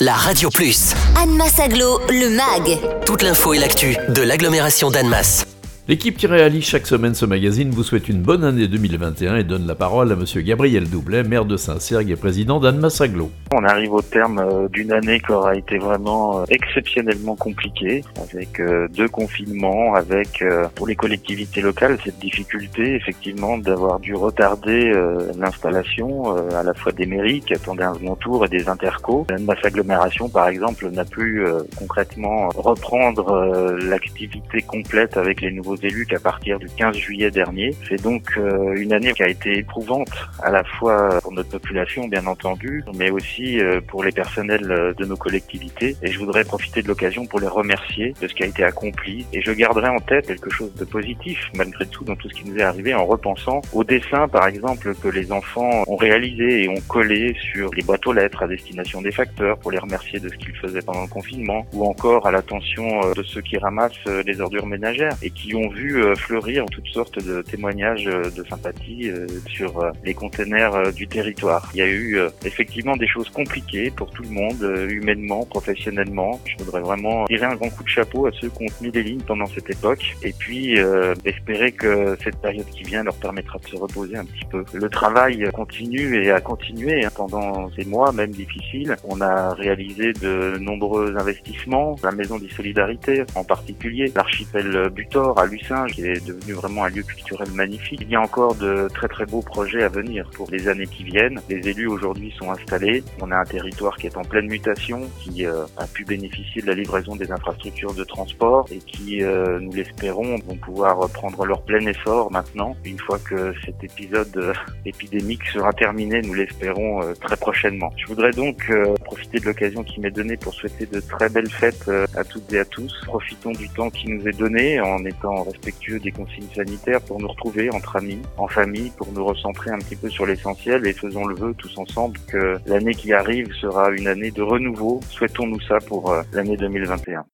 la 0.00 0.14
Radio 0.14 0.48
Plus. 0.48 0.94
Annemasse 1.20 1.58
Aglo, 1.58 2.00
le 2.08 2.30
MAG. 2.30 2.78
Toute 3.04 3.22
l'info 3.22 3.52
et 3.52 3.58
l'actu 3.58 3.96
de 4.08 4.22
l'agglomération 4.22 4.90
d'Annemasse. 4.90 5.44
L'équipe 5.90 6.18
qui 6.18 6.26
réalise 6.26 6.66
chaque 6.66 6.86
semaine 6.86 7.14
ce 7.14 7.24
magazine 7.24 7.70
vous 7.70 7.82
souhaite 7.82 8.10
une 8.10 8.20
bonne 8.20 8.44
année 8.44 8.68
2021 8.68 9.36
et 9.36 9.42
donne 9.42 9.66
la 9.66 9.74
parole 9.74 10.12
à 10.12 10.16
Monsieur 10.16 10.42
Gabriel 10.42 10.86
Doublet, 10.90 11.22
maire 11.22 11.46
de 11.46 11.56
Saint-Cergue 11.56 12.10
et 12.10 12.16
président 12.16 12.60
d'Annemasse 12.60 13.00
Aglo. 13.00 13.30
On 13.52 13.64
arrive 13.64 13.94
au 13.94 14.02
terme 14.02 14.38
euh, 14.38 14.68
d'une 14.68 14.92
année 14.92 15.18
qui 15.18 15.32
aura 15.32 15.54
été 15.56 15.78
vraiment 15.78 16.40
euh, 16.40 16.44
exceptionnellement 16.50 17.36
compliquée, 17.36 18.04
avec 18.22 18.60
euh, 18.60 18.86
deux 18.88 19.08
confinements, 19.08 19.94
avec 19.94 20.44
pour 20.74 20.86
les 20.86 20.94
collectivités 20.94 21.62
locales 21.62 21.96
cette 22.04 22.18
difficulté 22.18 22.94
effectivement 22.94 23.56
d'avoir 23.56 23.98
dû 23.98 24.14
retarder 24.14 24.92
l'installation 25.38 26.36
à 26.54 26.62
la 26.62 26.74
fois 26.74 26.92
des 26.92 27.06
mairies 27.06 27.40
qui 27.40 27.54
attendaient 27.54 27.84
un 27.84 27.94
second 27.94 28.16
tour 28.16 28.44
et 28.44 28.48
des 28.48 28.68
intercos. 28.68 29.26
Annemasse 29.30 29.64
Agglomération 29.64 30.28
par 30.28 30.48
exemple 30.48 30.90
n'a 30.90 31.04
pu 31.04 31.44
concrètement 31.78 32.48
reprendre 32.54 33.76
l'activité 33.80 34.62
complète 34.62 35.16
avec 35.16 35.40
les 35.40 35.50
nouveaux 35.50 35.77
élus 35.84 36.06
qu'à 36.06 36.18
partir 36.18 36.58
du 36.58 36.66
15 36.68 36.96
juillet 36.96 37.30
dernier. 37.30 37.74
C'est 37.88 38.00
donc 38.02 38.22
euh, 38.36 38.74
une 38.76 38.92
année 38.92 39.12
qui 39.12 39.22
a 39.22 39.28
été 39.28 39.58
éprouvante 39.58 40.10
à 40.42 40.50
la 40.50 40.64
fois 40.64 41.20
pour 41.22 41.32
notre 41.32 41.50
population 41.50 42.08
bien 42.08 42.26
entendu, 42.26 42.84
mais 42.94 43.10
aussi 43.10 43.60
euh, 43.60 43.80
pour 43.80 44.04
les 44.04 44.12
personnels 44.12 44.70
euh, 44.70 44.92
de 44.94 45.04
nos 45.04 45.16
collectivités. 45.16 45.96
Et 46.02 46.10
je 46.10 46.18
voudrais 46.18 46.44
profiter 46.44 46.82
de 46.82 46.88
l'occasion 46.88 47.26
pour 47.26 47.40
les 47.40 47.46
remercier 47.46 48.14
de 48.20 48.28
ce 48.28 48.34
qui 48.34 48.42
a 48.42 48.46
été 48.46 48.64
accompli. 48.64 49.26
Et 49.32 49.42
je 49.42 49.52
garderai 49.52 49.88
en 49.88 49.98
tête 49.98 50.26
quelque 50.26 50.50
chose 50.50 50.72
de 50.74 50.84
positif 50.84 51.38
malgré 51.56 51.86
tout 51.86 52.04
dans 52.04 52.16
tout 52.16 52.28
ce 52.28 52.34
qui 52.34 52.48
nous 52.48 52.56
est 52.58 52.62
arrivé 52.62 52.94
en 52.94 53.06
repensant 53.06 53.60
aux 53.72 53.84
dessins 53.84 54.28
par 54.28 54.46
exemple 54.46 54.94
que 55.02 55.08
les 55.08 55.32
enfants 55.32 55.84
ont 55.86 55.96
réalisé 55.96 56.64
et 56.64 56.68
ont 56.68 56.80
collé 56.88 57.34
sur 57.52 57.72
les 57.74 57.82
boîtes 57.82 58.06
aux 58.06 58.12
lettres 58.12 58.42
à 58.42 58.46
destination 58.46 59.00
des 59.02 59.12
facteurs 59.12 59.58
pour 59.58 59.70
les 59.70 59.78
remercier 59.78 60.20
de 60.20 60.28
ce 60.28 60.36
qu'ils 60.36 60.56
faisaient 60.56 60.82
pendant 60.82 61.02
le 61.02 61.08
confinement 61.08 61.66
ou 61.72 61.84
encore 61.84 62.26
à 62.26 62.30
l'attention 62.30 63.12
de 63.16 63.22
ceux 63.22 63.40
qui 63.40 63.58
ramassent 63.58 64.04
les 64.26 64.40
ordures 64.40 64.66
ménagères 64.66 65.16
et 65.22 65.30
qui 65.30 65.54
ont 65.54 65.67
vu 65.68 66.02
euh, 66.02 66.14
fleurir 66.14 66.64
toutes 66.66 66.88
sortes 66.88 67.24
de 67.24 67.42
témoignages 67.42 68.06
euh, 68.06 68.30
de 68.30 68.44
sympathie 68.44 69.10
euh, 69.10 69.26
sur 69.48 69.92
les 70.04 70.14
containers 70.14 70.92
du 70.92 71.06
territoire. 71.06 71.68
Il 71.74 71.78
y 71.78 71.82
a 71.82 71.86
eu 71.86 72.18
effectivement 72.44 72.96
des 72.96 73.06
choses 73.06 73.28
compliquées 73.30 73.90
pour 73.90 74.10
tout 74.10 74.22
le 74.22 74.30
monde, 74.30 74.88
humainement, 74.88 75.44
professionnellement. 75.44 76.40
Je 76.44 76.64
voudrais 76.64 76.80
vraiment 76.80 77.26
tirer 77.26 77.46
un 77.46 77.54
grand 77.54 77.70
coup 77.70 77.84
de 77.84 77.88
chapeau 77.88 78.26
à 78.26 78.30
ceux 78.32 78.48
qui 78.48 78.64
ont 78.64 78.78
tenu 78.78 78.90
les 78.90 79.02
lignes 79.02 79.22
pendant 79.22 79.46
cette 79.46 79.70
époque 79.70 80.16
et 80.22 80.32
puis 80.32 80.78
espérer 81.24 81.72
que 81.72 82.16
cette 82.22 82.36
période 82.40 82.66
qui 82.66 82.82
vient 82.82 83.02
leur 83.02 83.16
permettra 83.16 83.58
de 83.58 83.66
se 83.66 83.76
reposer 83.76 84.16
un 84.16 84.24
petit 84.24 84.44
peu. 84.50 84.64
Le 84.72 84.88
travail 84.88 85.48
continue 85.52 86.22
et 86.22 86.30
a 86.30 86.40
continué 86.40 87.04
hein, 87.04 87.10
pendant 87.14 87.70
ces 87.76 87.84
mois, 87.84 88.12
même 88.12 88.30
difficiles. 88.30 88.96
On 89.04 89.20
a 89.20 89.54
réalisé 89.54 90.12
de 90.12 90.58
nombreux 90.58 91.16
investissements, 91.16 91.96
la 92.02 92.12
Maison 92.12 92.38
des 92.38 92.50
Solidarités 92.50 93.24
en 93.34 93.44
particulier, 93.44 94.12
l'archipel 94.14 94.90
Butor 94.90 95.38
à 95.38 95.46
qui 95.92 96.02
est 96.02 96.26
devenu 96.26 96.52
vraiment 96.54 96.84
un 96.84 96.88
lieu 96.88 97.02
culturel 97.02 97.50
magnifique. 97.52 98.00
Il 98.02 98.10
y 98.10 98.16
a 98.16 98.20
encore 98.20 98.54
de 98.54 98.88
très 98.94 99.08
très 99.08 99.26
beaux 99.26 99.42
projets 99.42 99.82
à 99.82 99.88
venir 99.88 100.28
pour 100.34 100.50
les 100.50 100.68
années 100.68 100.86
qui 100.86 101.04
viennent. 101.04 101.40
Les 101.48 101.68
élus 101.68 101.88
aujourd'hui 101.88 102.34
sont 102.38 102.50
installés. 102.50 103.02
On 103.20 103.30
a 103.30 103.36
un 103.36 103.44
territoire 103.44 103.96
qui 103.96 104.06
est 104.06 104.16
en 104.16 104.22
pleine 104.22 104.46
mutation, 104.46 105.02
qui 105.20 105.46
euh, 105.46 105.64
a 105.76 105.86
pu 105.86 106.04
bénéficier 106.04 106.62
de 106.62 106.66
la 106.66 106.74
livraison 106.74 107.16
des 107.16 107.30
infrastructures 107.30 107.94
de 107.94 108.04
transport 108.04 108.66
et 108.70 108.78
qui, 108.78 109.22
euh, 109.22 109.58
nous 109.60 109.72
l'espérons, 109.72 110.36
vont 110.46 110.56
pouvoir 110.56 111.08
prendre 111.10 111.44
leur 111.44 111.62
plein 111.62 111.84
essor 111.86 112.30
maintenant, 112.30 112.76
une 112.84 112.98
fois 112.98 113.18
que 113.18 113.52
cet 113.64 113.82
épisode 113.82 114.36
euh, 114.36 114.52
épidémique 114.84 115.44
sera 115.52 115.72
terminé, 115.72 116.22
nous 116.22 116.34
l'espérons 116.34 117.00
très 117.20 117.36
prochainement. 117.36 117.92
Je 117.96 118.06
voudrais 118.06 118.30
donc 118.30 118.70
profiter 119.04 119.38
de 119.38 119.46
l'occasion 119.46 119.82
qui 119.82 120.00
m'est 120.00 120.10
donnée 120.10 120.36
pour 120.36 120.54
souhaiter 120.54 120.86
de 120.86 121.00
très 121.00 121.28
belles 121.28 121.50
fêtes 121.50 121.90
à 122.16 122.24
toutes 122.24 122.52
et 122.52 122.60
à 122.60 122.64
tous. 122.64 122.92
Profitons 123.04 123.52
du 123.52 123.68
temps 123.70 123.90
qui 123.90 124.08
nous 124.08 124.26
est 124.26 124.36
donné 124.36 124.80
en 124.80 125.04
étant 125.04 125.37
respectueux 125.42 125.98
des 125.98 126.12
consignes 126.12 126.48
sanitaires 126.54 127.00
pour 127.00 127.20
nous 127.20 127.28
retrouver 127.28 127.70
entre 127.70 127.96
amis, 127.96 128.20
en 128.36 128.48
famille, 128.48 128.90
pour 128.96 129.12
nous 129.12 129.24
recentrer 129.24 129.70
un 129.70 129.78
petit 129.78 129.96
peu 129.96 130.08
sur 130.08 130.26
l'essentiel 130.26 130.86
et 130.86 130.92
faisons 130.92 131.26
le 131.26 131.34
vœu 131.34 131.54
tous 131.56 131.76
ensemble 131.78 132.18
que 132.26 132.58
l'année 132.66 132.94
qui 132.94 133.12
arrive 133.12 133.52
sera 133.60 133.90
une 133.90 134.06
année 134.06 134.30
de 134.30 134.42
renouveau. 134.42 135.00
Souhaitons-nous 135.10 135.60
ça 135.62 135.78
pour 135.86 136.10
euh, 136.10 136.22
l'année 136.32 136.56
2021. 136.56 137.24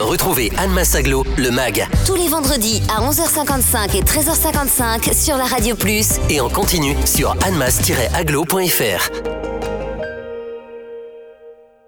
Retrouvez 0.00 0.50
Anne 0.58 0.72
Massaglo, 0.72 1.24
le 1.38 1.50
MAG. 1.50 1.86
Tous 2.06 2.16
les 2.16 2.28
vendredis 2.28 2.82
à 2.88 3.02
11h55 3.08 3.96
et 3.96 4.02
13h55 4.02 5.14
sur 5.14 5.36
la 5.36 5.44
Radio 5.44 5.76
Plus. 5.76 6.18
Et 6.28 6.40
en 6.40 6.48
continu 6.48 6.96
sur 7.04 7.36
annemass-aglo.fr. 7.44 9.41